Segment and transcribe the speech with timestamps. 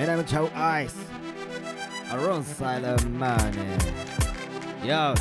[0.00, 0.96] Minimum Chow Ice
[2.10, 3.68] Alongside the money
[4.82, 5.14] Yo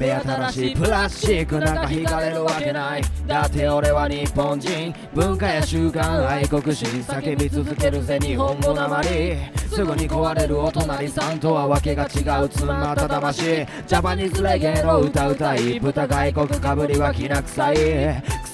[0.00, 3.02] 目新しいプラスチックなんか引かれるわけない。
[3.28, 4.92] だって俺は日本人。
[5.14, 9.36] 文化や習慣愛国心叫び続けるぜ日本語なまり。
[9.68, 12.48] すぐに壊れるお隣さんとはわけが違う。
[12.48, 13.42] つまった魂。
[13.44, 15.78] ジャパニーズレゲエの歌歌い。
[15.78, 17.76] 豚外国かぶりはきな臭い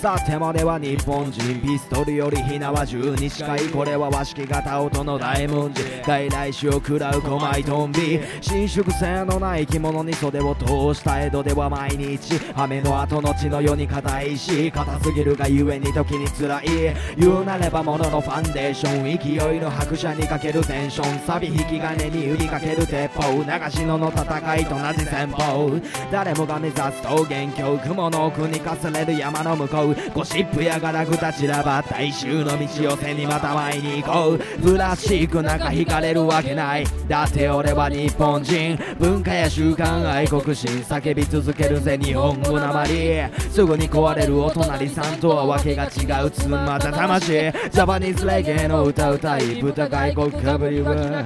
[0.00, 3.68] 腐ってまでは日本人ピストルよりひなは十に近い。
[3.68, 5.82] これは和式型音の大文字。
[6.06, 8.18] 外来種を食らう狛いトンビ。
[8.40, 10.64] 伸縮性のない着物に袖を通
[10.98, 12.40] した江戸では毎日。
[12.54, 16.94] 雨の後の血のように硬いし硬すぎるがゆえに時に辛い。
[17.18, 23.34] 言うなればもののファンデーション勢いの拍車にかけるテンションサビ引き金に売りかける鉄砲。
[23.34, 25.78] 流し野の戦いと同じ戦法。
[26.10, 29.89] 誰もが目指す桃源郷雲の奥にかすれる山の向こう。
[30.14, 34.38] ゴシップやガラクタ散らばった一周の道を背にまた前に行こう。
[34.62, 36.84] プラスチックなんか引かれるわけない。
[37.08, 38.78] だって俺は日本人。
[38.98, 43.20] 文化や習慣愛国心叫び続けるぜ日本語なまり。
[43.50, 46.30] すぐに壊れるお隣さんとはわけが違う。
[46.30, 47.26] つまた魂。
[47.30, 51.24] ジャパニーズレゲエの歌歌い豚外国かぶりは。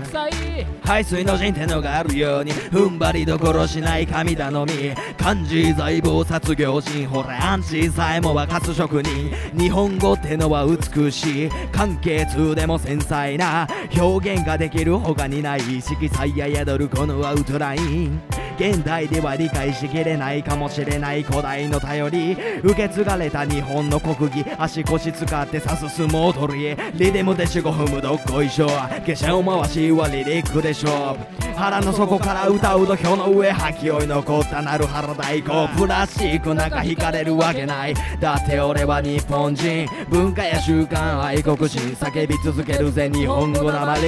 [0.85, 2.53] 排水の陣ってのがあるように。
[2.53, 4.95] 踏ん張りどころしない神頼み。
[5.19, 13.67] 漢字財宝卒業人ほらアンチさえも沸かす職人日本語ってのは美しい関係通でも繊細な
[13.97, 18.23] 表現ができる他にない色彩や宿るこのアウトライン
[18.57, 22.33] 現代では理解しきれないかもしれない古代の頼り
[22.63, 31.17] 受け継がれた日本の国技足腰使って刺す相撲取りリデムで4 5踏むどっこいしょ化粧回しはリリックでしょ
[31.57, 44.03] 腹の底から歌う土俵の上吐き負い残ったなる腹太鼓プラスチックなんか引かれるわけないだって俺は日本人文化や習慣愛国心叫び続けるぜ日本語なまり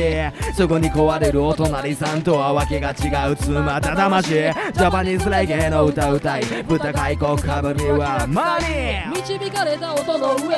[0.55, 10.57] すぐに壊れるお隣さんとはわけが違うつまた魂ジャパニーズレゲエの歌歌い豚外国かぶりはマニー導かれた音の上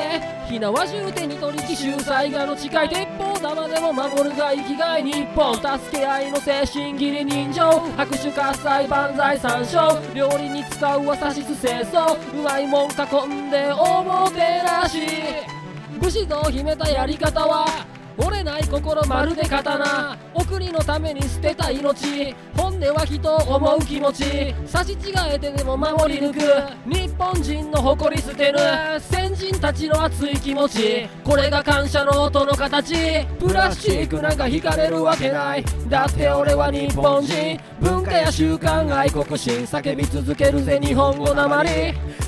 [0.49, 3.07] 火縄銃手に取り奇襲災害の近い鉄
[3.39, 12.93] 様でも守るが生きがい日本助け合いの精神義理人情拍手喝采万歳三唱料理に使うはさしす清掃うまいもん囲
[13.27, 14.99] んでおもてなし。
[16.01, 17.65] 武士道を秘めたやり方は
[18.17, 20.17] 折れない心まるで刀。
[20.33, 22.35] お国のために捨てた命。
[22.79, 24.55] 本音は人を思う気持ち。
[24.65, 24.97] 差し違
[25.33, 26.39] えてでも守り抜く。
[26.89, 28.59] 日本人の誇り捨てる
[29.01, 31.09] 先人たちの熱い気持ち。
[31.25, 32.95] これが感謝の音の形。
[33.37, 35.65] プラスチックなんか引かれるわけない。
[35.89, 37.59] だって俺は日本人。
[37.81, 39.65] 文化や習慣愛国心。
[39.65, 41.69] 叫び続けるぜ日本語なまり。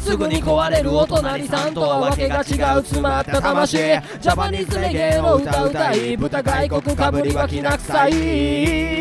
[0.02, 2.44] すぐに壊れるお隣さんとはわけが違う
[2.82, 3.78] 詰まった魂。
[3.78, 6.18] ジャパニーズレゲエの歌う歌い。
[6.18, 9.01] 豚外国かぶりはきな臭い。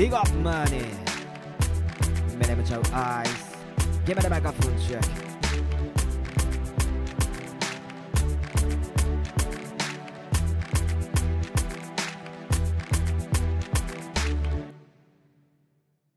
[0.00, 0.86] Big up money.
[2.38, 3.54] Minimum Chow Ice.
[4.06, 5.29] Give me the microphone check